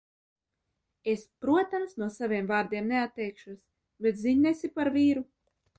[1.13, 3.63] Es, protams, no saviem vārdiem neatteikšos,
[4.07, 5.29] bet ziņnesi par vīru?